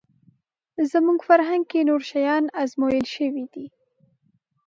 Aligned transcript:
زموږ 0.91 1.19
فرهنګ 1.29 1.63
کې 1.71 1.79
نور 1.89 2.01
شیان 2.09 2.43
ازمویل 2.61 3.05
شوي 3.15 3.45
دي 3.53 3.65